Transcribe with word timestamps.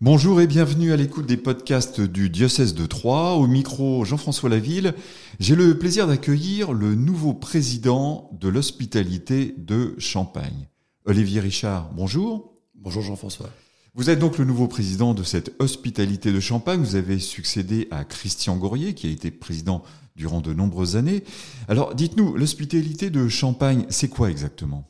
Bonjour 0.00 0.40
et 0.40 0.46
bienvenue 0.46 0.92
à 0.92 0.96
l'écoute 0.96 1.26
des 1.26 1.36
podcasts 1.36 2.00
du 2.00 2.30
diocèse 2.30 2.72
de 2.72 2.86
Troyes. 2.86 3.32
Au 3.32 3.48
micro, 3.48 4.04
Jean-François 4.04 4.48
Laville. 4.48 4.94
J'ai 5.40 5.56
le 5.56 5.76
plaisir 5.76 6.06
d'accueillir 6.06 6.72
le 6.72 6.94
nouveau 6.94 7.34
président 7.34 8.30
de 8.38 8.48
l'hospitalité 8.48 9.56
de 9.58 9.96
Champagne. 9.98 10.68
Olivier 11.04 11.40
Richard, 11.40 11.90
bonjour. 11.94 12.52
Bonjour 12.76 13.02
Jean-François. 13.02 13.50
Vous 13.96 14.08
êtes 14.08 14.20
donc 14.20 14.38
le 14.38 14.44
nouveau 14.44 14.68
président 14.68 15.14
de 15.14 15.24
cette 15.24 15.56
hospitalité 15.58 16.32
de 16.32 16.38
Champagne. 16.38 16.78
Vous 16.78 16.94
avez 16.94 17.18
succédé 17.18 17.88
à 17.90 18.04
Christian 18.04 18.56
Gaurier, 18.56 18.94
qui 18.94 19.08
a 19.08 19.10
été 19.10 19.32
président 19.32 19.82
durant 20.14 20.40
de 20.40 20.54
nombreuses 20.54 20.94
années. 20.94 21.24
Alors, 21.66 21.96
dites-nous, 21.96 22.36
l'hospitalité 22.36 23.10
de 23.10 23.26
Champagne, 23.26 23.84
c'est 23.88 24.08
quoi 24.08 24.30
exactement? 24.30 24.86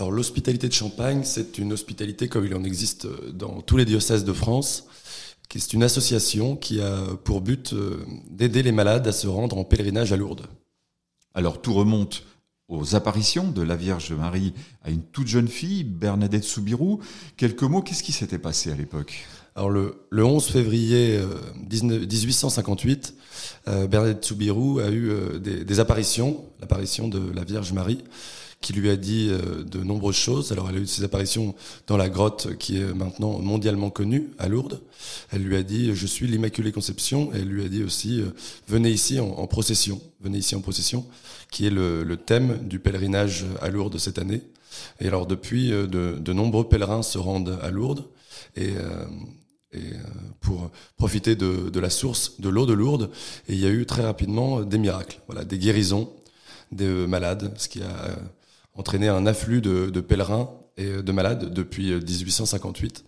Alors 0.00 0.12
l'hospitalité 0.12 0.66
de 0.66 0.72
Champagne, 0.72 1.24
c'est 1.24 1.58
une 1.58 1.74
hospitalité 1.74 2.26
comme 2.26 2.46
il 2.46 2.54
en 2.54 2.64
existe 2.64 3.06
dans 3.34 3.60
tous 3.60 3.76
les 3.76 3.84
diocèses 3.84 4.24
de 4.24 4.32
France. 4.32 4.86
C'est 5.54 5.74
une 5.74 5.82
association 5.82 6.56
qui 6.56 6.80
a 6.80 6.96
pour 7.22 7.42
but 7.42 7.74
euh, 7.74 8.02
d'aider 8.30 8.62
les 8.62 8.72
malades 8.72 9.06
à 9.06 9.12
se 9.12 9.26
rendre 9.26 9.58
en 9.58 9.64
pèlerinage 9.64 10.10
à 10.14 10.16
Lourdes. 10.16 10.46
Alors 11.34 11.60
tout 11.60 11.74
remonte 11.74 12.22
aux 12.68 12.94
apparitions 12.94 13.50
de 13.50 13.60
la 13.60 13.76
Vierge 13.76 14.12
Marie 14.12 14.54
à 14.84 14.90
une 14.90 15.02
toute 15.02 15.26
jeune 15.26 15.48
fille, 15.48 15.84
Bernadette 15.84 16.44
Soubirou. 16.44 17.00
Quelques 17.36 17.64
mots, 17.64 17.82
qu'est-ce 17.82 18.02
qui 18.02 18.12
s'était 18.12 18.38
passé 18.38 18.72
à 18.72 18.76
l'époque? 18.76 19.26
Alors 19.54 19.68
le, 19.68 19.98
11 20.12 20.46
février 20.46 21.20
1858, 21.70 23.14
euh, 23.68 23.70
euh, 23.70 23.86
Bernadette 23.86 24.24
Soubirou 24.24 24.78
a 24.78 24.90
eu 24.90 25.12
des, 25.40 25.62
des 25.62 25.78
apparitions, 25.78 26.42
l'apparition 26.58 27.06
de 27.06 27.20
la 27.34 27.44
Vierge 27.44 27.74
Marie, 27.74 28.02
qui 28.60 28.74
lui 28.74 28.90
a 28.90 28.96
dit 28.96 29.28
euh, 29.30 29.64
de 29.64 29.78
nombreuses 29.78 30.16
choses. 30.16 30.52
Alors 30.52 30.68
elle 30.68 30.76
a 30.76 30.80
eu 30.80 30.86
ses 30.86 31.02
apparitions 31.02 31.54
dans 31.86 31.96
la 31.96 32.08
grotte 32.08 32.56
qui 32.58 32.78
est 32.78 32.94
maintenant 32.94 33.38
mondialement 33.38 33.90
connue 33.90 34.30
à 34.38 34.48
Lourdes. 34.48 34.82
Elle 35.30 35.42
lui 35.42 35.56
a 35.56 35.62
dit 35.62 35.94
je 35.94 36.06
suis 36.06 36.26
l'Immaculée 36.26 36.72
Conception. 36.72 37.32
Et 37.32 37.38
elle 37.38 37.48
lui 37.48 37.64
a 37.64 37.68
dit 37.68 37.82
aussi 37.82 38.20
euh, 38.20 38.30
venez 38.68 38.90
ici 38.90 39.18
en, 39.18 39.46
procession, 39.46 40.00
venez 40.20 40.38
ici 40.38 40.54
en 40.54 40.60
procession, 40.60 41.06
qui 41.50 41.66
est 41.66 41.70
le, 41.70 42.04
le, 42.04 42.16
thème 42.16 42.58
du 42.68 42.78
pèlerinage 42.78 43.46
à 43.62 43.70
Lourdes 43.70 43.98
cette 43.98 44.18
année. 44.18 44.42
Et 45.00 45.08
alors 45.08 45.26
depuis, 45.26 45.72
euh, 45.72 45.86
de, 45.86 46.18
de 46.18 46.32
nombreux 46.32 46.68
pèlerins 46.68 47.02
se 47.02 47.18
rendent 47.18 47.58
à 47.62 47.70
Lourdes 47.70 48.06
et 48.56 48.74
et 49.72 49.92
pour 50.40 50.68
profiter 50.96 51.36
de, 51.36 51.70
de, 51.70 51.78
la 51.78 51.90
source 51.90 52.40
de 52.40 52.48
l'eau 52.48 52.66
de 52.66 52.72
Lourdes. 52.72 53.08
Et 53.48 53.52
il 53.52 53.60
y 53.60 53.66
a 53.66 53.68
eu 53.68 53.86
très 53.86 54.02
rapidement 54.02 54.62
des 54.62 54.78
miracles, 54.78 55.20
voilà, 55.28 55.44
des 55.44 55.58
guérisons 55.58 56.12
des 56.72 57.06
malades, 57.06 57.52
ce 57.56 57.68
qui 57.68 57.80
a 57.82 58.16
entraîné 58.80 59.08
un 59.08 59.26
afflux 59.26 59.60
de, 59.60 60.00
pèlerins 60.00 60.50
et 60.76 61.02
de 61.02 61.12
malades 61.12 61.52
depuis 61.52 61.92
1858. 61.92 63.04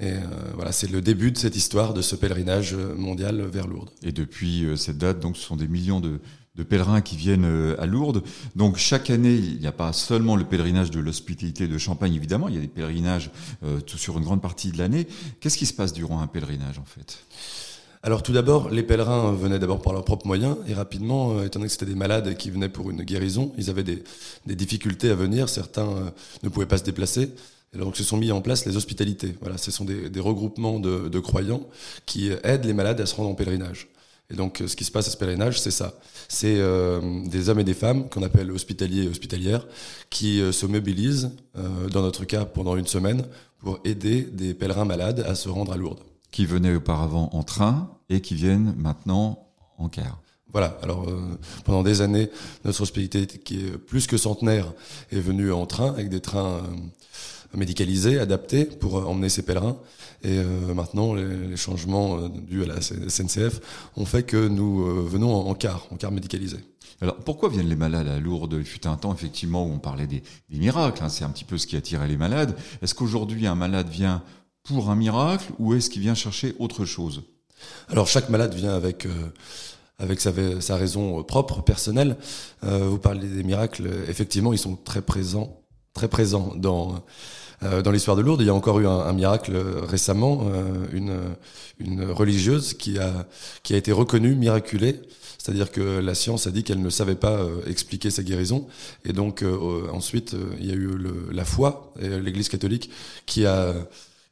Euh, 0.00 0.04
et 0.04 0.12
euh, 0.12 0.20
voilà, 0.54 0.70
c'est 0.70 0.90
le 0.90 1.00
début 1.00 1.32
de 1.32 1.38
cette 1.38 1.56
histoire 1.56 1.92
de 1.92 2.02
ce 2.02 2.14
pèlerinage 2.14 2.74
mondial 2.74 3.40
vers 3.42 3.66
Lourdes. 3.66 3.90
Et 4.02 4.12
depuis 4.12 4.64
euh, 4.64 4.76
cette 4.76 4.98
date, 4.98 5.18
donc, 5.18 5.36
ce 5.36 5.42
sont 5.42 5.56
des 5.56 5.66
millions 5.66 6.00
de, 6.00 6.20
pèlerins 6.68 7.00
qui 7.00 7.16
viennent 7.16 7.76
à 7.78 7.86
Lourdes. 7.86 8.24
Donc 8.56 8.78
chaque 8.78 9.10
année, 9.10 9.36
il 9.36 9.60
n'y 9.60 9.68
a 9.68 9.72
pas 9.72 9.92
seulement 9.92 10.34
le 10.34 10.44
pèlerinage 10.44 10.90
de 10.90 10.98
l'hospitalité 10.98 11.68
de 11.68 11.78
Champagne, 11.78 12.12
évidemment, 12.14 12.48
il 12.48 12.56
y 12.56 12.58
a 12.58 12.60
des 12.60 12.66
pèlerinages 12.66 13.30
euh, 13.62 13.80
tout 13.80 13.96
sur 13.96 14.18
une 14.18 14.24
grande 14.24 14.42
partie 14.42 14.72
de 14.72 14.78
l'année. 14.78 15.06
Qu'est-ce 15.38 15.56
qui 15.56 15.66
se 15.66 15.72
passe 15.72 15.92
durant 15.92 16.20
un 16.20 16.26
pèlerinage 16.26 16.80
en 16.80 16.84
fait? 16.84 17.24
Alors 18.02 18.22
tout 18.22 18.32
d'abord, 18.32 18.70
les 18.70 18.82
pèlerins 18.82 19.32
venaient 19.32 19.58
d'abord 19.58 19.82
par 19.82 19.92
leurs 19.92 20.04
propres 20.04 20.26
moyens 20.26 20.56
et 20.68 20.74
rapidement, 20.74 21.32
euh, 21.32 21.46
étant 21.46 21.58
donné 21.58 21.66
que 21.66 21.72
c'était 21.72 21.86
des 21.86 21.96
malades 21.96 22.36
qui 22.36 22.50
venaient 22.50 22.68
pour 22.68 22.90
une 22.90 23.02
guérison, 23.02 23.52
ils 23.58 23.70
avaient 23.70 23.82
des, 23.82 24.04
difficultés 24.46 25.10
à 25.10 25.14
venir. 25.14 25.48
Certains 25.48 25.88
euh, 25.88 26.10
ne 26.44 26.48
pouvaient 26.48 26.66
pas 26.66 26.78
se 26.78 26.84
déplacer. 26.84 27.30
Et 27.74 27.78
donc 27.78 27.96
se 27.96 28.04
sont 28.04 28.16
mis 28.16 28.32
en 28.32 28.40
place 28.40 28.64
les 28.64 28.76
hospitalités. 28.76 29.34
Voilà, 29.40 29.58
ce 29.58 29.70
sont 29.70 29.84
des, 29.84 30.20
regroupements 30.20 30.80
de, 30.80 31.18
croyants 31.18 31.68
qui 32.06 32.30
aident 32.42 32.64
les 32.64 32.72
malades 32.72 32.98
à 32.98 33.04
se 33.04 33.14
rendre 33.14 33.28
en 33.28 33.34
pèlerinage. 33.34 33.88
Et 34.30 34.34
donc 34.34 34.62
ce 34.66 34.74
qui 34.74 34.84
se 34.84 34.90
passe 34.90 35.08
à 35.08 35.10
ce 35.10 35.18
pèlerinage, 35.18 35.60
c'est 35.60 35.70
ça. 35.70 35.92
C'est 36.28 36.56
euh, 36.58 37.00
des 37.26 37.50
hommes 37.50 37.60
et 37.60 37.64
des 37.64 37.74
femmes 37.74 38.08
qu'on 38.08 38.22
appelle 38.22 38.50
hospitaliers 38.52 39.04
et 39.04 39.08
hospitalières 39.08 39.66
qui 40.08 40.40
se 40.50 40.64
mobilisent, 40.64 41.30
dans 41.54 42.00
notre 42.00 42.24
cas 42.24 42.46
pendant 42.46 42.74
une 42.74 42.86
semaine, 42.86 43.26
pour 43.58 43.80
aider 43.84 44.22
des 44.22 44.54
pèlerins 44.54 44.86
malades 44.86 45.26
à 45.28 45.34
se 45.34 45.50
rendre 45.50 45.72
à 45.72 45.76
Lourdes 45.76 46.00
qui 46.30 46.46
venaient 46.46 46.74
auparavant 46.74 47.30
en 47.32 47.42
train 47.42 47.90
et 48.08 48.20
qui 48.20 48.34
viennent 48.34 48.74
maintenant 48.76 49.48
en 49.78 49.88
car. 49.88 50.20
Voilà, 50.52 50.78
alors 50.82 51.08
euh, 51.08 51.38
pendant 51.64 51.82
des 51.82 52.00
années, 52.00 52.30
notre 52.64 52.80
hospitalité 52.80 53.38
qui 53.38 53.66
est 53.66 53.78
plus 53.78 54.06
que 54.06 54.16
centenaire 54.16 54.72
est 55.12 55.20
venue 55.20 55.52
en 55.52 55.66
train, 55.66 55.88
avec 55.90 56.08
des 56.08 56.20
trains 56.20 56.54
euh, 56.54 56.62
médicalisés, 57.54 58.18
adaptés 58.18 58.64
pour 58.64 59.06
emmener 59.08 59.28
ses 59.28 59.42
pèlerins. 59.42 59.76
Et 60.22 60.38
euh, 60.38 60.74
maintenant, 60.74 61.14
les, 61.14 61.56
changements 61.56 62.28
dus 62.28 62.64
à 62.64 62.66
la 62.66 62.80
SNCF 62.80 63.60
ont 63.96 64.06
fait 64.06 64.22
que 64.22 64.48
nous 64.48 65.06
venons 65.06 65.34
en, 65.34 65.54
car, 65.54 65.86
en 65.90 65.96
car 65.96 66.10
médicalisé. 66.10 66.58
Alors 67.00 67.16
pourquoi 67.16 67.48
viennent 67.48 67.68
les 67.68 67.76
malades 67.76 68.08
à 68.08 68.18
Lourdes? 68.18 68.56
Il 68.58 68.64
fut 68.64 68.86
un 68.86 68.96
temps 68.96 69.14
effectivement 69.14 69.64
où 69.64 69.70
on 69.70 69.78
parlait 69.78 70.08
des, 70.08 70.22
miracles, 70.50 71.04
hein, 71.04 71.08
c'est 71.08 71.24
un 71.24 71.30
petit 71.30 71.44
peu 71.44 71.56
ce 71.56 71.66
qui 71.66 71.76
attirait 71.76 72.08
les 72.08 72.16
malades. 72.16 72.56
Est-ce 72.82 72.94
qu'aujourd'hui 72.94 73.46
un 73.46 73.54
malade 73.54 73.88
vient 73.88 74.24
pour 74.68 74.90
un 74.90 74.96
miracle 74.96 75.46
ou 75.58 75.74
est-ce 75.74 75.88
qu'il 75.88 76.02
vient 76.02 76.14
chercher 76.14 76.54
autre 76.58 76.84
chose? 76.84 77.22
Alors 77.88 78.06
chaque 78.06 78.28
malade 78.28 78.54
vient 78.54 78.74
avec 78.74 79.06
euh, 79.06 79.10
avec 79.98 80.20
sa, 80.20 80.76
raison 80.76 81.24
propre, 81.24 81.60
personnelle. 81.62 82.16
Euh, 82.62 82.86
vous 82.88 82.98
parlez 82.98 83.26
des 83.26 83.42
miracles, 83.42 83.90
effectivement, 84.08 84.52
ils 84.52 84.58
sont 84.58 84.76
très 84.76 85.02
présents, 85.02 85.60
très 85.92 86.06
présents 86.06 86.52
dans 86.54 87.04
euh, 87.64 87.82
dans 87.82 87.90
l'histoire 87.90 88.16
de 88.16 88.22
Lourdes. 88.22 88.42
Il 88.42 88.46
y 88.46 88.50
a 88.50 88.54
encore 88.54 88.78
eu 88.78 88.86
un, 88.86 89.12
miracle 89.12 89.56
récemment, 89.56 90.44
une 90.92 91.18
une 91.78 92.04
religieuse 92.10 92.74
qui 92.74 92.98
a 92.98 93.26
qui 93.62 93.74
a 93.74 93.76
été 93.76 93.90
reconnue 93.90 94.34
miraculée. 94.36 95.00
C'est-à-dire 95.38 95.72
que 95.72 95.80
la 95.80 96.14
science 96.14 96.46
a 96.46 96.50
dit 96.50 96.62
qu'elle 96.62 96.82
ne 96.82 96.90
savait 96.90 97.14
pas 97.14 97.40
expliquer 97.66 98.10
sa 98.10 98.22
guérison. 98.22 98.68
Et 99.06 99.14
donc 99.14 99.42
ensuite, 99.92 100.36
il 100.60 100.66
y 100.66 100.70
a 100.70 100.74
eu 100.74 100.88
le, 100.88 101.28
la 101.32 101.46
foi 101.46 101.92
et 101.98 102.20
l'Église 102.20 102.50
catholique 102.50 102.90
qui 103.24 103.46
a 103.46 103.74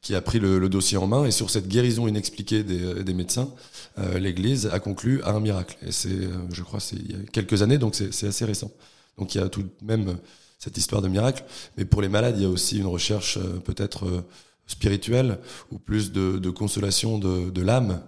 qui 0.07 0.15
a 0.15 0.21
pris 0.21 0.39
le, 0.39 0.69
dossier 0.69 0.97
en 0.99 1.09
main. 1.09 1.25
Et 1.25 1.33
sur 1.33 1.51
cette 1.51 1.67
guérison 1.67 2.07
inexpliquée 2.07 2.63
des, 2.63 3.13
médecins, 3.13 3.51
euh, 3.99 4.21
l'Église 4.21 4.67
a 4.73 4.79
conclu 4.79 5.21
à 5.25 5.31
un 5.31 5.41
miracle. 5.41 5.77
Et 5.85 5.91
c'est, 5.91 6.11
euh, 6.11 6.31
je 6.53 6.63
crois, 6.63 6.79
c'est 6.79 6.95
il 6.95 7.11
y 7.11 7.15
a 7.15 7.19
quelques 7.33 7.63
années, 7.63 7.77
donc 7.77 7.97
c'est 7.97 8.29
assez 8.29 8.45
récent. 8.45 8.71
Donc 9.19 9.35
il 9.35 9.39
y 9.39 9.41
a 9.41 9.49
tout 9.49 9.63
de 9.63 9.69
même 9.83 10.17
cette 10.61 10.77
histoire 10.77 11.03
de 11.03 11.09
miracle. 11.09 11.43
Mais 11.77 11.85
pour 11.85 12.03
les 12.03 12.09
malades, 12.09 12.37
il 12.39 12.45
y 12.45 12.47
a 12.47 12.49
aussi 12.49 12.79
une 12.79 12.87
recherche 12.87 13.37
euh, 13.39 13.59
peut-être 13.59 14.25
spirituel 14.67 15.39
ou 15.71 15.79
plus 15.79 16.13
de, 16.13 16.51
consolation 16.51 17.19
de, 17.19 17.63
l'âme. 17.63 18.03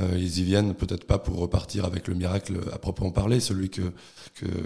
Euh, 0.00 0.16
ils 0.16 0.40
y 0.40 0.44
viennent 0.44 0.74
peut-être 0.74 1.04
pas 1.06 1.18
pour 1.18 1.38
repartir 1.38 1.84
avec 1.84 2.06
le 2.08 2.14
miracle 2.14 2.58
à 2.72 2.78
proprement 2.78 3.10
parler, 3.10 3.40
celui 3.40 3.70
que, 3.70 3.82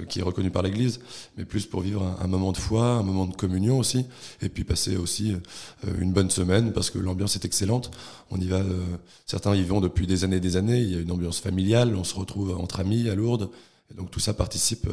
qui 0.08 0.20
est 0.20 0.22
reconnu 0.22 0.50
par 0.50 0.62
l'Église, 0.62 1.00
mais 1.36 1.44
plus 1.44 1.66
pour 1.66 1.80
vivre 1.80 2.16
un, 2.20 2.26
moment 2.26 2.52
de 2.52 2.56
foi, 2.56 2.84
un 2.84 3.02
moment 3.02 3.26
de 3.26 3.34
communion 3.34 3.78
aussi, 3.78 4.06
et 4.42 4.48
puis 4.48 4.64
passer 4.64 4.96
aussi 4.96 5.32
euh, 5.32 5.90
une 6.00 6.12
bonne 6.12 6.30
semaine 6.30 6.72
parce 6.72 6.90
que 6.90 6.98
l'ambiance 6.98 7.36
est 7.36 7.44
excellente. 7.44 7.90
On 8.30 8.40
y 8.40 8.46
va, 8.46 8.58
euh, 8.58 8.84
certains 9.26 9.54
y 9.54 9.62
vont 9.62 9.80
depuis 9.80 10.06
des 10.06 10.24
années 10.24 10.36
et 10.36 10.40
des 10.40 10.56
années. 10.56 10.80
Il 10.80 10.90
y 10.90 10.96
a 10.96 11.00
une 11.00 11.12
ambiance 11.12 11.40
familiale, 11.40 11.94
on 11.94 12.04
se 12.04 12.14
retrouve 12.14 12.56
entre 12.58 12.80
amis 12.80 13.08
à 13.08 13.14
Lourdes. 13.14 13.50
Et 13.92 13.94
donc 13.94 14.10
tout 14.10 14.18
ça 14.18 14.34
participe 14.34 14.88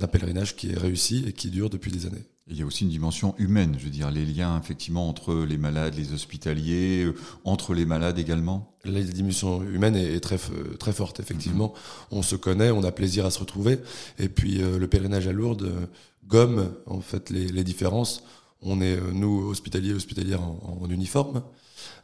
d'un 0.00 0.08
pèlerinage 0.08 0.56
qui 0.56 0.72
est 0.72 0.78
réussi 0.78 1.24
et 1.28 1.32
qui 1.32 1.50
dure 1.50 1.70
depuis 1.70 1.92
des 1.92 2.06
années. 2.06 2.24
Il 2.46 2.58
y 2.58 2.62
a 2.62 2.66
aussi 2.66 2.84
une 2.84 2.90
dimension 2.90 3.34
humaine, 3.38 3.76
je 3.78 3.84
veux 3.84 3.90
dire, 3.90 4.10
les 4.10 4.26
liens 4.26 4.60
effectivement 4.60 5.08
entre 5.08 5.34
les 5.34 5.56
malades, 5.56 5.94
les 5.94 6.12
hospitaliers, 6.12 7.04
euh, 7.04 7.14
entre 7.44 7.72
les 7.72 7.86
malades 7.86 8.18
également. 8.18 8.76
La 8.84 9.02
dimension 9.02 9.62
humaine 9.62 9.96
est 9.96 10.20
très 10.20 10.38
très 10.78 10.92
forte, 10.92 11.20
effectivement. 11.20 11.68
Mm-hmm. 11.68 12.16
On 12.18 12.22
se 12.22 12.36
connaît, 12.36 12.70
on 12.70 12.84
a 12.84 12.92
plaisir 12.92 13.24
à 13.24 13.30
se 13.30 13.38
retrouver, 13.38 13.78
et 14.18 14.28
puis 14.28 14.60
euh, 14.60 14.78
le 14.78 14.86
pèlerinage 14.86 15.26
à 15.26 15.32
Lourdes 15.32 15.62
euh, 15.62 15.86
gomme 16.26 16.70
en 16.86 17.00
fait 17.00 17.30
les, 17.30 17.48
les 17.48 17.64
différences. 17.64 18.22
On 18.60 18.82
est 18.82 18.98
nous 19.12 19.48
hospitaliers, 19.48 19.94
hospitalières 19.94 20.42
en, 20.42 20.78
en 20.82 20.90
uniforme. 20.90 21.42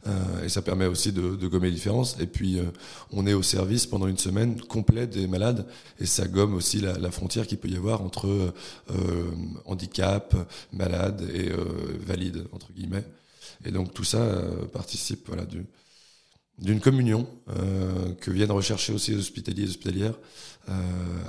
Euh, 0.07 0.43
et 0.43 0.49
ça 0.49 0.61
permet 0.61 0.85
aussi 0.85 1.11
de, 1.11 1.47
gommer 1.47 1.67
les 1.67 1.75
différences. 1.75 2.17
Et 2.19 2.27
puis, 2.27 2.59
euh, 2.59 2.63
on 3.11 3.27
est 3.27 3.33
au 3.33 3.43
service 3.43 3.85
pendant 3.85 4.07
une 4.07 4.17
semaine 4.17 4.59
complète 4.61 5.11
des 5.11 5.27
malades, 5.27 5.65
et 5.99 6.05
ça 6.05 6.27
gomme 6.27 6.55
aussi 6.55 6.81
la, 6.81 6.97
la 6.97 7.11
frontière 7.11 7.47
qu'il 7.47 7.57
peut 7.57 7.69
y 7.69 7.75
avoir 7.75 8.01
entre 8.01 8.27
euh, 8.27 9.31
handicap, 9.65 10.35
malade 10.73 11.21
et 11.33 11.51
valide, 12.05 12.45
entre 12.51 12.71
guillemets. 12.73 13.05
Et 13.65 13.71
donc, 13.71 13.93
tout 13.93 14.03
ça 14.03 14.41
participe 14.73 15.27
voilà, 15.27 15.45
du, 15.45 15.65
d'une 16.59 16.79
communion 16.79 17.27
euh, 17.49 18.13
que 18.19 18.29
viennent 18.29 18.51
rechercher 18.51 18.93
aussi 18.93 19.11
les 19.11 19.17
hospitaliers 19.17 19.63
et 19.63 19.65
les 19.65 19.71
hospitalières 19.71 20.13
euh, 20.69 20.73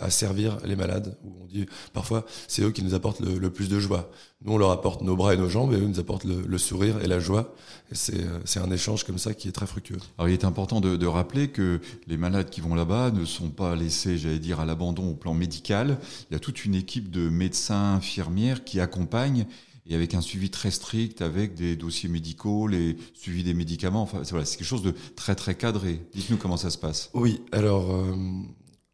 à 0.03 0.11
servir 0.11 0.59
les 0.65 0.77
malades. 0.77 1.17
Où 1.25 1.33
on 1.43 1.47
dit 1.47 1.67
parfois 1.95 2.27
c'est 2.49 2.63
eux 2.63 2.71
qui 2.71 2.83
nous 2.83 2.93
apportent 2.95 3.21
le, 3.21 3.51
plus 3.51 3.69
de 3.69 3.81
joie. 3.81 4.11
Nous 4.45 4.53
on 4.53 4.59
leur 4.59 4.71
apporte 4.71 5.01
nos 5.01 5.17
bras 5.17 5.33
et 5.33 5.39
nos 5.39 5.49
jambes 5.49 5.73
et 5.73 5.77
eux 5.77 5.87
nous 5.87 5.99
apportent 5.99 6.25
le, 6.25 6.59
sourire 6.59 7.01
et 7.03 7.07
la 7.07 7.19
joie. 7.19 7.55
C'est, 7.93 8.27
c'est 8.45 8.61
un 8.61 8.71
échange 8.71 9.05
comme 9.05 9.19
ça 9.19 9.33
qui 9.33 9.49
est 9.49 9.53
très 9.53 9.67
fructueux. 9.67 9.99
Alors 10.19 10.29
il 10.29 10.35
est 10.35 10.45
important 10.45 10.83
de, 10.83 10.97
de 10.97 11.07
rappeler 11.07 11.49
que 11.49 11.81
les 12.07 12.19
malades 12.19 12.51
qui 12.51 12.61
vont 12.61 12.75
là-bas 12.75 13.11
ne 13.11 13.25
sont 13.25 13.49
pas 13.49 13.75
laissés, 13.75 14.19
j'allais 14.19 14.39
dire, 14.39 14.61
à 14.61 14.67
l'abandon 14.67 15.09
au 15.09 15.15
plan 15.15 15.33
médical. 15.33 15.99
Il 16.31 16.35
y 16.35 16.37
a 16.37 16.41
toute 16.41 16.67
une 16.67 16.75
équipe 16.75 17.11
de 17.11 17.31
médecins, 17.31 17.95
infirmières 17.95 18.65
qui 18.65 18.81
accompagnent 18.81 19.47
et 19.87 19.95
avec 19.95 20.15
un 20.15 20.21
suivi 20.21 20.51
très 20.51 20.71
strict, 20.71 21.23
avec 21.23 21.55
des 21.55 21.77
dossiers 21.77 22.09
médicaux, 22.09 22.69
les 22.69 22.97
suivis 23.15 23.43
des 23.43 23.55
médicaments. 23.55 24.03
Enfin, 24.03 24.23
voilà, 24.31 24.45
c'est 24.45 24.57
quelque 24.57 24.67
chose 24.67 24.83
de 24.83 24.95
très 25.17 25.35
très 25.35 25.55
cadré. 25.57 26.01
Dites-nous 26.15 26.37
comment 26.37 26.57
ça 26.57 26.71
se 26.71 26.79
passe. 26.79 27.11
Oui, 27.15 27.41
alors 27.51 27.91
euh, 27.93 28.15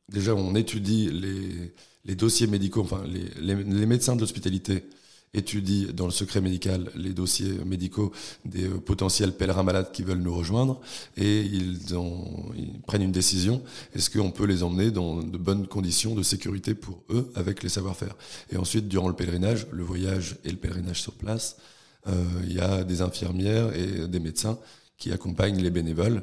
déjà 0.09 0.35
on 0.35 0.55
étudie 0.55 1.11
les, 1.11 1.75
les 2.05 2.15
dossiers 2.15 2.47
médicaux, 2.47 2.81
enfin 2.83 3.05
les, 3.07 3.29
les, 3.41 3.63
les 3.63 3.87
médecins 3.87 4.17
de 4.17 4.21
l'hospitalité 4.21 4.85
étudie 5.35 5.93
dans 5.93 6.07
le 6.07 6.11
secret 6.11 6.41
médical 6.41 6.91
les 6.95 7.13
dossiers 7.13 7.53
médicaux 7.65 8.13
des 8.45 8.65
euh, 8.65 8.79
potentiels 8.79 9.33
pèlerins 9.33 9.63
malades 9.63 9.93
qui 9.93 10.03
veulent 10.03 10.23
nous 10.23 10.35
rejoindre 10.35 10.81
et 11.17 11.41
ils, 11.41 11.97
ont, 11.97 12.53
ils 12.57 12.81
prennent 12.81 13.03
une 13.03 13.13
décision. 13.13 13.63
Est-ce 13.95 14.11
qu'on 14.11 14.31
peut 14.31 14.47
les 14.47 14.63
emmener 14.63 14.91
dans 14.91 15.23
de 15.23 15.39
bonnes 15.39 15.67
conditions 15.67 16.15
de 16.15 16.23
sécurité 16.23 16.75
pour 16.75 17.03
eux 17.11 17.31
avec 17.35 17.63
les 17.63 17.69
savoir-faire? 17.69 18.17
Et 18.51 18.57
ensuite, 18.57 18.89
durant 18.89 19.09
le 19.09 19.15
pèlerinage, 19.15 19.67
le 19.71 19.83
voyage 19.83 20.37
et 20.45 20.51
le 20.51 20.57
pèlerinage 20.57 21.03
sur 21.03 21.13
place, 21.13 21.57
euh, 22.07 22.25
il 22.45 22.55
y 22.55 22.61
a 22.61 22.85
des 22.85 23.03
infirmières 23.03 23.75
et 23.77 24.09
des 24.09 24.21
médecins 24.21 24.59
qui 24.97 25.13
accompagnent 25.13 25.61
les 25.63 25.71
bénévoles, 25.71 26.23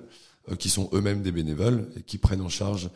euh, 0.52 0.56
qui 0.56 0.69
sont 0.69 0.90
eux-mêmes 0.94 1.22
des 1.22 1.31
bénévoles 1.31 1.88
et 1.98 2.02
qui 2.02 2.18
prennent 2.18 2.42
en 2.42 2.50
charge 2.50 2.90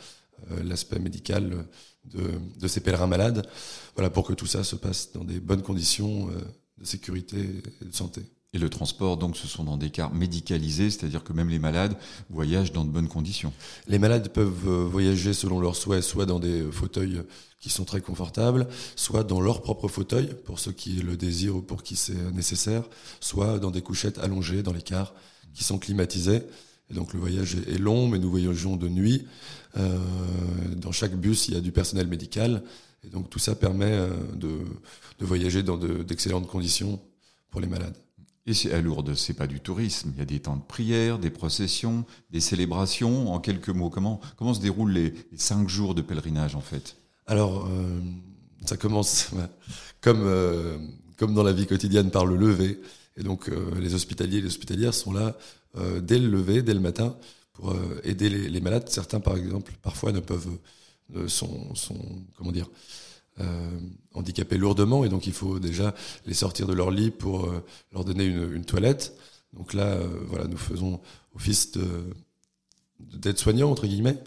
l'aspect 0.63 0.99
médical 0.99 1.65
de, 2.05 2.31
de, 2.59 2.67
ces 2.67 2.79
pèlerins 2.79 3.07
malades, 3.07 3.47
voilà, 3.95 4.09
pour 4.09 4.25
que 4.25 4.33
tout 4.33 4.45
ça 4.45 4.63
se 4.63 4.75
passe 4.75 5.11
dans 5.13 5.23
des 5.23 5.39
bonnes 5.39 5.61
conditions 5.61 6.29
euh, 6.29 6.39
de 6.77 6.85
sécurité 6.85 7.37
et 7.81 7.85
de 7.85 7.95
santé. 7.95 8.21
Et 8.53 8.57
le 8.57 8.69
transport, 8.69 9.17
donc, 9.17 9.37
ce 9.37 9.47
sont 9.47 9.63
dans 9.63 9.77
des 9.77 9.91
cars 9.91 10.11
médicalisés, 10.11 10.89
c'est-à-dire 10.89 11.23
que 11.23 11.33
même 11.33 11.49
les 11.49 11.59
malades 11.59 11.95
voyagent 12.31 12.71
dans 12.71 12.83
de 12.83 12.89
bonnes 12.89 13.07
conditions. 13.07 13.53
Les 13.87 13.99
malades 13.99 14.29
peuvent 14.29 14.67
euh, 14.67 14.85
voyager 14.85 15.33
selon 15.33 15.59
leurs 15.59 15.75
souhaits, 15.75 16.03
soit 16.03 16.25
dans 16.25 16.39
des 16.39 16.63
fauteuils 16.71 17.21
qui 17.59 17.69
sont 17.69 17.85
très 17.85 18.01
confortables, 18.01 18.67
soit 18.95 19.23
dans 19.23 19.39
leur 19.39 19.61
propre 19.61 19.87
fauteuil, 19.87 20.33
pour 20.45 20.57
ceux 20.57 20.71
qui 20.71 20.93
le 20.93 21.15
désirent 21.15 21.57
ou 21.57 21.61
pour 21.61 21.83
qui 21.83 21.95
c'est 21.95 22.31
nécessaire, 22.33 22.83
soit 23.19 23.59
dans 23.59 23.69
des 23.69 23.81
couchettes 23.81 24.17
allongées 24.17 24.63
dans 24.63 24.73
les 24.73 24.81
cars 24.81 25.13
qui 25.53 25.63
sont 25.63 25.77
climatisées. 25.77 26.41
Et 26.89 26.93
donc 26.95 27.13
le 27.13 27.19
voyage 27.19 27.55
est 27.67 27.77
long, 27.77 28.07
mais 28.07 28.17
nous 28.17 28.31
voyageons 28.31 28.77
de 28.77 28.89
nuit. 28.89 29.27
Euh, 29.77 29.99
dans 30.89 30.93
chaque 30.93 31.15
bus, 31.15 31.49
il 31.49 31.53
y 31.53 31.57
a 31.57 31.61
du 31.61 31.71
personnel 31.71 32.07
médical. 32.07 32.63
Et 33.03 33.09
donc 33.09 33.29
tout 33.29 33.37
ça 33.37 33.53
permet 33.53 33.91
euh, 33.91 34.09
de, 34.33 34.49
de 35.19 35.25
voyager 35.25 35.61
dans 35.61 35.77
d'excellentes 35.77 36.47
conditions 36.47 36.99
pour 37.51 37.61
les 37.61 37.67
malades. 37.67 37.95
Et 38.47 38.55
c'est 38.55 38.73
à 38.73 38.81
Lourdes, 38.81 39.13
c'est 39.13 39.35
pas 39.35 39.45
du 39.45 39.59
tourisme. 39.59 40.11
Il 40.15 40.17
y 40.19 40.21
a 40.23 40.25
des 40.25 40.39
temps 40.39 40.55
de 40.55 40.63
prière, 40.63 41.19
des 41.19 41.29
processions, 41.29 42.05
des 42.31 42.39
célébrations. 42.39 43.31
En 43.31 43.39
quelques 43.39 43.69
mots, 43.69 43.91
comment 43.91 44.19
comment 44.35 44.55
se 44.55 44.61
déroulent 44.61 44.91
les, 44.91 45.13
cinq 45.35 45.69
jours 45.69 45.93
de 45.93 46.01
pèlerinage 46.01 46.55
en 46.55 46.61
fait? 46.61 46.95
Alors, 47.27 47.67
euh, 47.67 47.99
ça 48.65 48.75
commence 48.75 49.29
comme 50.01 50.23
euh, 50.23 50.79
comme 51.17 51.35
dans 51.35 51.43
la 51.43 51.53
vie 51.53 51.67
quotidienne 51.67 52.09
par 52.09 52.25
le 52.25 52.35
lever. 52.35 52.81
Et 53.15 53.21
donc 53.21 53.49
euh, 53.49 53.79
les 53.79 53.93
hospitaliers 53.93 54.39
et 54.39 54.41
les 54.41 54.47
hospitalières 54.47 54.95
sont 54.95 55.13
là 55.13 55.37
dès 56.01 56.17
le 56.17 56.27
lever, 56.27 56.63
dès 56.63 56.73
le 56.73 56.79
matin, 56.79 57.15
pour 57.59 57.71
euh, 57.71 58.01
aider 58.03 58.29
les, 58.29 58.61
malades. 58.61 58.89
Certains, 58.89 59.19
par 59.19 59.37
exemple, 59.37 59.73
parfois 59.81 60.11
ne 60.11 60.19
peuvent, 60.19 60.57
euh, 61.15 61.27
sont, 61.27 61.75
sont, 61.75 61.99
comment 62.37 62.51
dire, 62.51 62.69
handicapés 64.13 64.57
lourdement, 64.57 65.05
et 65.05 65.09
donc 65.09 65.25
il 65.25 65.31
faut 65.31 65.59
déjà 65.59 65.95
les 66.25 66.33
sortir 66.33 66.67
de 66.67 66.73
leur 66.73 66.91
lit 66.91 67.09
pour 67.09 67.49
leur 67.93 68.03
donner 68.03 68.25
une, 68.25 68.51
une, 68.51 68.65
toilette. 68.65 69.15
Donc 69.53 69.73
là, 69.73 69.97
voilà, 70.27 70.45
nous 70.45 70.57
faisons 70.57 70.99
office 71.33 71.71
d'aide-soignant 72.99 73.71
entre 73.71 73.87
guillemets 73.87 74.21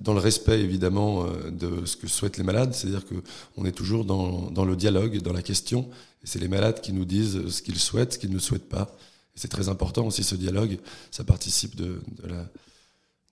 dans 0.00 0.14
le 0.14 0.20
respect 0.20 0.60
évidemment 0.60 1.26
de 1.50 1.84
ce 1.86 1.96
que 1.96 2.06
souhaitent 2.06 2.36
les 2.36 2.44
malades, 2.44 2.72
c'est-à-dire 2.72 3.04
que 3.04 3.16
on 3.56 3.64
est 3.64 3.72
toujours 3.72 4.04
dans, 4.04 4.48
dans, 4.52 4.64
le 4.64 4.76
dialogue, 4.76 5.20
dans 5.22 5.32
la 5.32 5.42
question, 5.42 5.90
et 6.22 6.26
c'est 6.28 6.38
les 6.38 6.46
malades 6.46 6.80
qui 6.80 6.92
nous 6.92 7.04
disent 7.04 7.48
ce 7.48 7.62
qu'ils 7.62 7.80
souhaitent, 7.80 8.12
ce 8.12 8.18
qu'ils 8.20 8.30
ne 8.30 8.38
souhaitent 8.38 8.68
pas. 8.68 8.94
C'est 9.34 9.48
très 9.48 9.68
important 9.68 10.06
aussi 10.06 10.22
ce 10.22 10.36
dialogue. 10.36 10.78
Ça 11.10 11.24
participe 11.24 11.74
de, 11.74 12.00
de 12.22 12.28
la, 12.28 12.46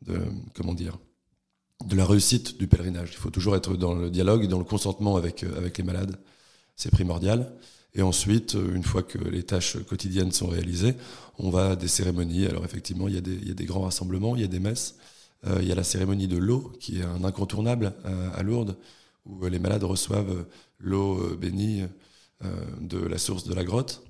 de, 0.02 0.20
comment 0.54 0.74
dire, 0.74 0.98
de 1.86 1.96
la 1.96 2.04
réussite 2.04 2.58
du 2.58 2.66
pèlerinage. 2.66 3.10
Il 3.12 3.16
faut 3.16 3.30
toujours 3.30 3.56
être 3.56 3.76
dans 3.76 3.94
le 3.94 4.10
dialogue, 4.10 4.46
dans 4.48 4.58
le 4.58 4.64
consentement 4.64 5.16
avec, 5.16 5.44
euh, 5.44 5.56
avec 5.56 5.78
les 5.78 5.84
malades. 5.84 6.18
C'est 6.76 6.90
primordial. 6.90 7.52
Et 7.94 8.02
ensuite, 8.02 8.54
euh, 8.54 8.74
une 8.74 8.84
fois 8.84 9.02
que 9.02 9.18
les 9.18 9.42
tâches 9.42 9.78
quotidiennes 9.84 10.32
sont 10.32 10.48
réalisées, 10.48 10.94
on 11.38 11.50
va 11.50 11.70
à 11.70 11.76
des 11.76 11.88
cérémonies. 11.88 12.46
Alors 12.46 12.64
effectivement, 12.64 13.08
il 13.08 13.14
y 13.14 13.18
a 13.18 13.22
des, 13.22 13.34
il 13.34 13.48
y 13.48 13.50
a 13.50 13.54
des 13.54 13.64
grands 13.64 13.82
rassemblements, 13.82 14.36
il 14.36 14.42
y 14.42 14.44
a 14.44 14.48
des 14.48 14.60
messes. 14.60 14.96
Euh, 15.46 15.58
il 15.62 15.68
y 15.68 15.72
a 15.72 15.74
la 15.74 15.84
cérémonie 15.84 16.28
de 16.28 16.36
l'eau, 16.36 16.72
qui 16.80 17.00
est 17.00 17.04
un 17.04 17.24
incontournable 17.24 17.94
à 18.34 18.42
Lourdes, 18.42 18.76
où 19.24 19.46
les 19.46 19.58
malades 19.58 19.84
reçoivent 19.84 20.44
l'eau 20.78 21.36
bénie 21.36 21.84
de 22.80 22.98
la 22.98 23.16
source 23.16 23.44
de 23.44 23.54
la 23.54 23.64
grotte. 23.64 24.02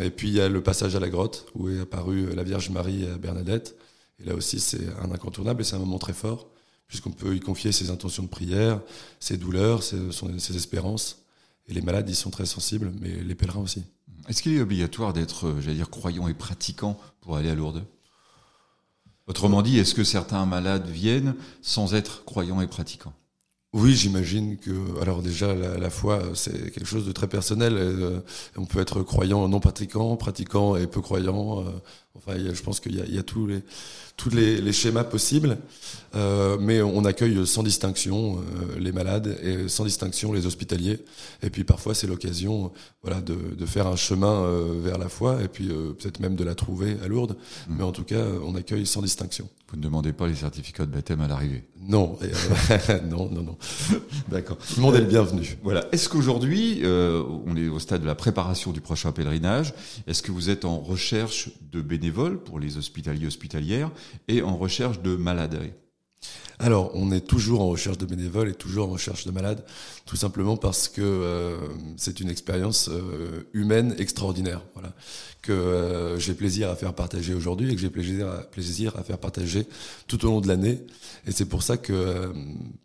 Et 0.00 0.10
puis 0.10 0.28
il 0.28 0.34
y 0.34 0.40
a 0.40 0.48
le 0.48 0.62
passage 0.62 0.96
à 0.96 1.00
la 1.00 1.10
grotte 1.10 1.46
où 1.54 1.68
est 1.68 1.80
apparue 1.80 2.34
la 2.34 2.44
Vierge 2.44 2.70
Marie 2.70 3.04
et 3.04 3.18
Bernadette. 3.18 3.76
Et 4.18 4.24
là 4.24 4.34
aussi, 4.34 4.60
c'est 4.60 4.86
un 5.00 5.10
incontournable 5.10 5.62
et 5.62 5.64
c'est 5.64 5.76
un 5.76 5.80
moment 5.80 5.98
très 5.98 6.12
fort, 6.12 6.48
puisqu'on 6.86 7.10
peut 7.10 7.34
y 7.34 7.40
confier 7.40 7.72
ses 7.72 7.90
intentions 7.90 8.22
de 8.22 8.28
prière, 8.28 8.80
ses 9.20 9.36
douleurs, 9.36 9.82
ses, 9.82 10.56
espérances. 10.56 11.22
Et 11.66 11.74
les 11.74 11.82
malades 11.82 12.08
y 12.08 12.14
sont 12.14 12.30
très 12.30 12.46
sensibles, 12.46 12.92
mais 13.00 13.10
les 13.10 13.34
pèlerins 13.34 13.60
aussi. 13.60 13.84
Est-ce 14.28 14.42
qu'il 14.42 14.52
est 14.52 14.60
obligatoire 14.60 15.12
d'être, 15.12 15.56
j'allais 15.60 15.76
dire, 15.76 15.90
croyant 15.90 16.28
et 16.28 16.34
pratiquant 16.34 16.98
pour 17.20 17.36
aller 17.36 17.50
à 17.50 17.54
Lourdes? 17.54 17.84
Autrement 19.26 19.62
dit, 19.62 19.78
est-ce 19.78 19.94
que 19.94 20.04
certains 20.04 20.44
malades 20.46 20.88
viennent 20.88 21.34
sans 21.62 21.94
être 21.94 22.24
croyants 22.24 22.60
et 22.60 22.66
pratiquants? 22.66 23.14
Oui, 23.74 23.94
j'imagine 23.94 24.58
que, 24.58 25.00
alors 25.00 25.22
déjà, 25.22 25.54
la, 25.54 25.78
la 25.78 25.88
foi, 25.88 26.22
c'est 26.34 26.70
quelque 26.72 26.84
chose 26.84 27.06
de 27.06 27.12
très 27.12 27.26
personnel. 27.26 27.74
Euh, 27.78 28.20
on 28.56 28.66
peut 28.66 28.80
être 28.80 29.02
croyant, 29.02 29.48
non 29.48 29.60
pratiquant, 29.60 30.14
pratiquant 30.16 30.76
et 30.76 30.86
peu 30.86 31.00
croyant. 31.00 31.60
Euh, 31.60 31.70
enfin, 32.14 32.36
y 32.36 32.48
a, 32.50 32.52
je 32.52 32.62
pense 32.62 32.80
qu'il 32.80 32.96
y 32.96 33.00
a, 33.00 33.06
y 33.06 33.18
a 33.18 33.22
tous 33.22 33.46
les 33.46 33.62
tous 34.16 34.30
les, 34.30 34.60
les 34.60 34.72
schémas 34.72 35.04
possibles, 35.04 35.58
euh, 36.14 36.56
mais 36.60 36.82
on 36.82 37.04
accueille 37.04 37.46
sans 37.46 37.62
distinction 37.62 38.38
euh, 38.38 38.78
les 38.78 38.92
malades 38.92 39.38
et 39.42 39.68
sans 39.68 39.84
distinction 39.84 40.32
les 40.32 40.46
hospitaliers. 40.46 41.00
Et 41.42 41.50
puis 41.50 41.64
parfois, 41.64 41.94
c'est 41.94 42.06
l'occasion, 42.06 42.72
voilà, 43.02 43.20
de, 43.20 43.34
de, 43.34 43.66
faire 43.66 43.86
un 43.86 43.96
chemin 43.96 44.42
euh, 44.44 44.80
vers 44.82 44.98
la 44.98 45.08
foi 45.08 45.42
et 45.42 45.48
puis 45.48 45.68
peut-être 45.68 46.20
même 46.20 46.36
de 46.36 46.44
la 46.44 46.54
trouver 46.54 46.96
à 47.02 47.08
Lourdes. 47.08 47.36
Mmh. 47.68 47.74
Mais 47.78 47.84
en 47.84 47.92
tout 47.92 48.04
cas, 48.04 48.24
on 48.44 48.54
accueille 48.54 48.86
sans 48.86 49.02
distinction. 49.02 49.48
Vous 49.70 49.78
ne 49.78 49.82
demandez 49.82 50.12
pas 50.12 50.26
les 50.26 50.34
certificats 50.34 50.84
de 50.84 50.92
baptême 50.92 51.20
à 51.20 51.28
l'arrivée? 51.28 51.64
Non, 51.88 52.16
non, 53.10 53.28
non, 53.28 53.42
non. 53.42 53.58
D'accord. 54.28 54.58
Le 54.76 54.82
monde 54.82 54.96
est 54.96 55.00
le 55.00 55.06
bienvenu. 55.06 55.58
Voilà. 55.62 55.86
Est-ce 55.92 56.08
qu'aujourd'hui, 56.08 56.80
euh, 56.82 57.22
on 57.46 57.56
est 57.56 57.68
au 57.68 57.78
stade 57.78 58.02
de 58.02 58.06
la 58.06 58.14
préparation 58.14 58.72
du 58.72 58.80
prochain 58.80 59.12
pèlerinage 59.12 59.74
Est-ce 60.06 60.22
que 60.22 60.32
vous 60.32 60.50
êtes 60.50 60.64
en 60.64 60.78
recherche 60.78 61.50
de 61.70 61.80
bénévoles 61.80 62.38
pour 62.38 62.58
les 62.58 62.76
hospitaliers 62.78 63.26
hospitalières 63.26 63.90
et 64.28 64.42
en 64.42 64.56
recherche 64.56 65.00
de 65.00 65.16
malades 65.16 65.58
alors, 66.62 66.92
on 66.94 67.10
est 67.10 67.26
toujours 67.26 67.60
en 67.60 67.66
recherche 67.66 67.98
de 67.98 68.06
bénévoles 68.06 68.48
et 68.48 68.54
toujours 68.54 68.88
en 68.88 68.92
recherche 68.92 69.26
de 69.26 69.32
malades, 69.32 69.64
tout 70.06 70.14
simplement 70.14 70.56
parce 70.56 70.86
que 70.86 71.00
euh, 71.02 71.56
c'est 71.96 72.20
une 72.20 72.28
expérience 72.28 72.88
euh, 72.88 73.48
humaine 73.52 73.96
extraordinaire, 73.98 74.62
voilà, 74.74 74.92
que 75.42 75.50
euh, 75.50 76.20
j'ai 76.20 76.34
plaisir 76.34 76.70
à 76.70 76.76
faire 76.76 76.94
partager 76.94 77.34
aujourd'hui 77.34 77.72
et 77.72 77.74
que 77.74 77.80
j'ai 77.80 77.90
plaisir 77.90 78.28
à, 78.96 79.02
faire 79.02 79.18
partager 79.18 79.66
tout 80.06 80.24
au 80.24 80.28
long 80.28 80.40
de 80.40 80.46
l'année. 80.46 80.78
Et 81.26 81.32
c'est 81.32 81.46
pour 81.46 81.64
ça 81.64 81.76
que 81.76 82.32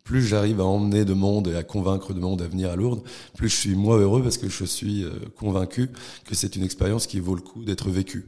plus 0.02 0.26
j'arrive 0.26 0.60
à 0.60 0.64
emmener 0.64 1.04
de 1.04 1.14
monde 1.14 1.46
et 1.46 1.54
à 1.54 1.62
convaincre 1.62 2.14
de 2.14 2.18
monde 2.18 2.42
à 2.42 2.48
venir 2.48 2.70
à 2.70 2.76
Lourdes, 2.76 3.04
plus 3.36 3.48
je 3.48 3.54
suis 3.54 3.76
moi 3.76 3.96
heureux 3.96 4.24
parce 4.24 4.38
que 4.38 4.48
je 4.48 4.64
suis 4.64 5.04
convaincu 5.38 5.90
que 6.24 6.34
c'est 6.34 6.56
une 6.56 6.64
expérience 6.64 7.06
qui 7.06 7.20
vaut 7.20 7.36
le 7.36 7.42
coup 7.42 7.64
d'être 7.64 7.90
vécue. 7.90 8.26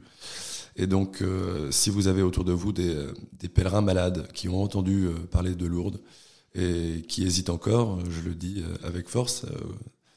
Et 0.81 0.87
donc, 0.87 1.21
euh, 1.21 1.71
si 1.71 1.91
vous 1.91 2.09
avez 2.09 2.23
autour 2.23 2.43
de 2.43 2.53
vous 2.53 2.73
des, 2.73 3.07
pèlerins 3.53 3.83
malades 3.83 4.33
qui 4.33 4.49
ont 4.49 4.63
entendu 4.63 5.05
euh, 5.05 5.13
parler 5.31 5.55
de 5.55 5.67
Lourdes 5.67 6.01
et 6.55 7.03
qui 7.07 7.23
hésitent 7.23 7.51
encore, 7.51 7.99
je 8.09 8.23
le 8.23 8.35
dis 8.35 8.65
euh, 8.65 8.89
avec 8.89 9.11
force, 9.11 9.45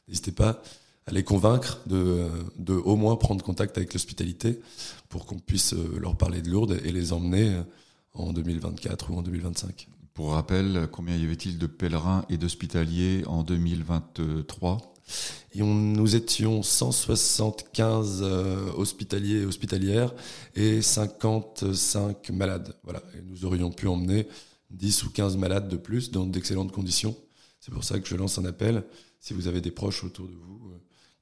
n'hésitez 0.08 0.32
pas 0.32 0.63
à 1.05 1.12
les 1.12 1.25
convaincre 1.25 1.82
de, 1.86 2.29
de 2.58 2.75
au 2.75 2.96
moins 2.96 3.17
prendre 3.17 3.43
contact 3.43 3.77
avec 3.77 3.93
l'hospitalité 3.93 4.62
pour 5.10 5.25
qu'on 5.25 5.38
puisse 5.38 5.75
leur 6.00 6.15
parler 6.15 6.41
de 6.41 6.50
Lourdes 6.50 6.79
et 6.86 6.93
les 6.93 7.12
emmener 7.12 7.62
en 8.13 8.32
2024 8.32 9.12
ou 9.12 9.17
en 9.17 9.22
2025. 9.22 9.89
Pour 10.13 10.32
rappel, 10.32 10.88
combien 10.93 11.17
y 11.17 11.25
avait-il 11.25 11.58
de 11.58 11.67
pèlerins 11.67 12.24
et 12.29 12.38
d'hospitaliers 12.38 13.24
en 13.27 13.43
2023 13.43 14.92
et 15.55 15.62
nous 15.62 16.15
étions 16.15 16.63
175 16.63 18.22
euh, 18.24 18.72
hospitaliers 18.75 19.41
et 19.41 19.45
hospitalières 19.45 20.13
et 20.55 20.81
55 20.81 22.29
malades. 22.31 22.75
Voilà. 22.83 23.03
Et 23.15 23.22
nous 23.22 23.45
aurions 23.45 23.72
pu 23.72 23.88
emmener 23.88 24.27
10 24.72 25.03
ou 25.03 25.12
15 25.12 25.38
malades 25.38 25.69
de 25.69 25.77
plus 25.77 26.12
dans 26.12 26.25
d'excellentes 26.25 26.72
conditions. 26.72 27.15
C'est 27.60 27.72
pour 27.72 27.83
ça 27.83 28.00
que 28.00 28.07
je 28.07 28.15
lance 28.15 28.38
un 28.39 28.45
appel. 28.45 28.83
Si 29.19 29.33
vous 29.33 29.48
avez 29.48 29.62
des 29.62 29.72
proches 29.72 30.03
autour 30.03 30.27
de 30.27 30.33
vous 30.33 30.73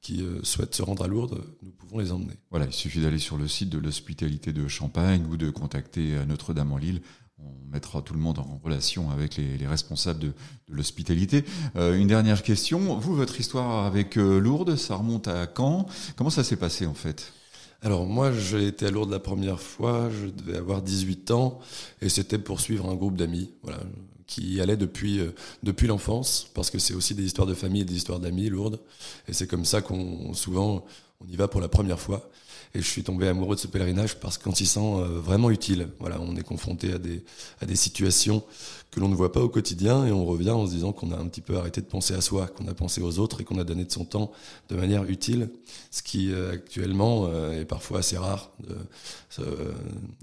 qui 0.01 0.24
euh, 0.24 0.39
souhaitent 0.43 0.75
se 0.75 0.81
rendre 0.81 1.03
à 1.03 1.08
Lourdes, 1.08 1.43
nous 1.62 1.72
pouvons 1.72 2.00
les 2.00 2.12
emmener. 2.12 2.34
Voilà, 2.50 2.65
il 2.65 2.74
suffit 2.74 3.01
d'aller 3.01 3.20
sur 3.20 3.38
le 3.38 3.48
site 3.48 3.70
de 3.70 3.77
l'hospitalité 3.77 4.51
de 4.51 4.67
Champagne 4.67 5.25
ou 5.29 5.38
de 5.38 5.50
contacter 5.50 6.17
Notre-Dame-en-Lille 6.27 7.01
on 7.43 7.72
mettra 7.72 8.03
tout 8.03 8.13
le 8.13 8.20
monde 8.20 8.38
en 8.38 8.62
relation 8.63 9.10
avec 9.10 9.36
les, 9.36 9.65
responsables 9.65 10.20
de, 10.20 10.34
l'hospitalité. 10.70 11.43
une 11.74 12.08
dernière 12.08 12.43
question. 12.43 13.00
Vous, 13.00 13.15
votre 13.15 13.39
histoire 13.39 13.88
avec 13.88 14.15
Lourdes, 14.15 14.75
ça 14.75 14.96
remonte 14.96 15.27
à 15.27 15.48
quand? 15.48 15.88
Comment 16.15 16.29
ça 16.29 16.43
s'est 16.43 16.55
passé 16.55 16.86
en 16.86 16.93
fait? 16.93 17.34
Alors 17.83 18.05
moi, 18.05 18.31
j'ai 18.31 18.67
été 18.67 18.85
à 18.85 18.91
Lourdes 18.91 19.09
la 19.09 19.19
première 19.19 19.59
fois, 19.59 20.09
je 20.11 20.27
devais 20.27 20.57
avoir 20.57 20.83
18 20.83 21.31
ans, 21.31 21.59
et 22.01 22.09
c'était 22.09 22.38
pour 22.38 22.59
suivre 22.59 22.88
un 22.88 22.93
groupe 22.93 23.17
d'amis, 23.17 23.50
voilà, 23.63 23.79
qui 24.27 24.61
allait 24.61 24.77
depuis 24.77 25.19
euh, 25.19 25.31
depuis 25.63 25.88
l'enfance, 25.88 26.47
parce 26.53 26.69
que 26.69 26.77
c'est 26.77 26.93
aussi 26.93 27.15
des 27.15 27.23
histoires 27.23 27.47
de 27.47 27.55
famille 27.55 27.81
et 27.81 27.85
des 27.85 27.95
histoires 27.95 28.19
d'amis 28.19 28.50
Lourdes, 28.50 28.79
et 29.27 29.33
c'est 29.33 29.47
comme 29.47 29.65
ça 29.65 29.81
qu'on 29.81 30.33
souvent 30.33 30.85
on 31.21 31.27
y 31.27 31.35
va 31.35 31.47
pour 31.47 31.59
la 31.59 31.69
première 31.69 32.00
fois. 32.00 32.29
Et 32.73 32.81
je 32.81 32.87
suis 32.87 33.03
tombé 33.03 33.27
amoureux 33.27 33.55
de 33.55 33.59
ce 33.59 33.67
pèlerinage 33.67 34.19
parce 34.19 34.37
qu'on 34.37 34.55
s'y 34.55 34.65
sent 34.65 34.79
euh, 34.79 35.19
vraiment 35.19 35.51
utile. 35.51 35.89
Voilà, 35.99 36.19
on 36.21 36.35
est 36.37 36.43
confronté 36.43 36.93
à 36.93 36.99
des, 36.99 37.23
à 37.59 37.65
des 37.65 37.75
situations 37.75 38.43
que 38.91 38.99
l'on 38.99 39.09
ne 39.09 39.15
voit 39.15 39.31
pas 39.31 39.41
au 39.41 39.49
quotidien 39.49 40.05
et 40.05 40.11
on 40.11 40.25
revient 40.25 40.51
en 40.51 40.65
se 40.65 40.71
disant 40.71 40.93
qu'on 40.93 41.11
a 41.11 41.17
un 41.17 41.27
petit 41.27 41.41
peu 41.41 41.57
arrêté 41.57 41.81
de 41.81 41.85
penser 41.85 42.13
à 42.13 42.21
soi, 42.21 42.47
qu'on 42.47 42.67
a 42.67 42.73
pensé 42.73 43.01
aux 43.01 43.19
autres 43.19 43.41
et 43.41 43.43
qu'on 43.43 43.57
a 43.57 43.63
donné 43.65 43.83
de 43.83 43.91
son 43.91 44.05
temps 44.05 44.31
de 44.69 44.75
manière 44.75 45.03
utile, 45.03 45.49
ce 45.91 46.01
qui 46.01 46.31
euh, 46.31 46.53
actuellement 46.53 47.25
euh, 47.27 47.59
est 47.59 47.65
parfois 47.65 47.99
assez 47.99 48.17
rare 48.17 48.51
de 48.67 48.75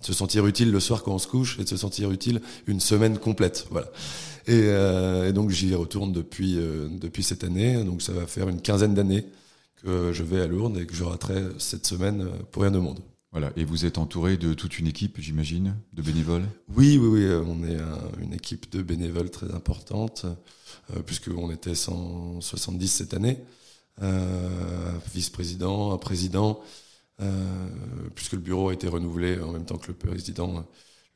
se, 0.02 0.12
sentir 0.12 0.46
utile 0.46 0.70
le 0.70 0.80
soir 0.80 1.02
quand 1.02 1.14
on 1.14 1.18
se 1.18 1.28
couche 1.28 1.58
et 1.58 1.64
de 1.64 1.68
se 1.68 1.76
sentir 1.76 2.10
utile 2.10 2.40
une 2.66 2.80
semaine 2.80 3.18
complète. 3.18 3.66
Voilà. 3.70 3.88
Et, 4.46 4.68
et 5.28 5.32
donc 5.34 5.50
j'y 5.50 5.74
retourne 5.74 6.10
depuis, 6.12 6.54
depuis 6.56 7.22
cette 7.22 7.44
année, 7.44 7.84
donc 7.84 8.00
ça 8.00 8.12
va 8.12 8.26
faire 8.26 8.48
une 8.48 8.62
quinzaine 8.62 8.94
d'années 8.94 9.26
que 9.82 10.12
je 10.12 10.22
vais 10.22 10.40
à 10.40 10.46
Lourdes 10.46 10.78
et 10.78 10.86
que 10.86 10.94
je 10.94 11.04
raterai 11.04 11.42
cette 11.58 11.86
semaine 11.86 12.22
euh, 12.22 12.42
pour 12.50 12.62
rien 12.62 12.70
de 12.70 12.78
monde. 12.78 13.00
Voilà, 13.30 13.52
et 13.56 13.64
vous 13.64 13.84
êtes 13.84 13.98
entouré 13.98 14.38
de 14.38 14.54
toute 14.54 14.78
une 14.78 14.86
équipe, 14.86 15.20
j'imagine, 15.20 15.76
de 15.92 16.02
bénévoles? 16.02 16.46
Oui, 16.74 16.98
oui, 16.98 17.08
oui, 17.08 17.24
euh, 17.24 17.42
on 17.46 17.62
est 17.62 17.78
une 18.22 18.32
équipe 18.32 18.72
de 18.72 18.82
bénévoles 18.82 19.30
très 19.30 19.52
importante, 19.54 20.24
euh, 20.96 21.02
puisqu'on 21.02 21.50
était 21.50 21.74
170 21.74 22.88
cette 22.88 23.14
année, 23.14 23.38
vice-président, 25.12 25.92
un 25.92 25.98
président, 25.98 26.60
puisque 28.14 28.34
le 28.34 28.38
bureau 28.38 28.68
a 28.68 28.72
été 28.72 28.86
renouvelé 28.86 29.40
en 29.40 29.50
même 29.50 29.64
temps 29.64 29.76
que 29.76 29.88
le 29.88 29.94
président 29.94 30.64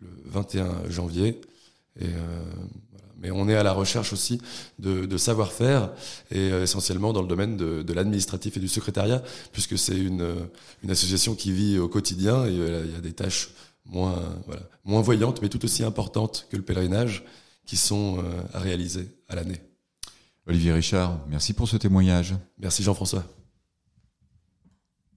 le 0.00 0.09
21 0.26 0.90
janvier. 0.90 1.40
Et 2.00 2.08
mais 3.22 3.30
on 3.30 3.49
est 3.49 3.54
à 3.54 3.62
la 3.62 3.72
recherche 3.72 4.12
aussi 4.12 4.40
de, 4.78 5.16
savoir-faire 5.16 5.90
et 6.30 6.50
euh, 6.50 6.64
essentiellement 6.64 7.12
dans 7.12 7.22
le 7.22 7.28
domaine 7.28 7.56
de, 7.56 7.92
l'administratif 7.92 8.56
et 8.56 8.61
du 8.61 8.68
secrétariat, 8.68 9.22
puisque 9.52 9.78
c'est 9.78 9.96
une, 9.96 10.49
association 10.88 11.34
qui 11.34 11.52
vit 11.52 11.78
au 11.78 11.88
quotidien 11.88 12.44
et 12.44 12.58
euh, 12.58 12.82
il 12.84 12.92
y 12.92 12.96
a 12.96 13.00
des 13.00 13.12
tâches 13.12 13.50
moins, 13.87 14.20
moins 14.84 15.00
voyantes, 15.00 15.40
mais 15.40 15.49
tout 15.49 15.64
aussi 15.64 15.84
importantes 15.84 16.46
que 16.50 16.56
le 16.56 16.62
pèlerinage, 16.62 17.25
qui 17.64 17.76
sont 17.76 18.18
euh, 18.18 18.22
à 18.52 18.58
réaliser 18.58 19.08
à 19.28 19.37
l'année. 19.37 19.61
Olivier 20.49 20.72
Richard, 20.72 21.20
merci 21.28 21.52
pour 21.52 21.68
ce 21.68 21.76
témoignage. 21.76 22.34
Merci 22.58 22.82
Jean-François. 22.82 23.25